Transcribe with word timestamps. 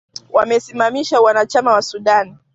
Wamesimamisha 0.29 1.21
uanachama 1.21 1.73
wa 1.73 1.81
Sudan 1.81 2.37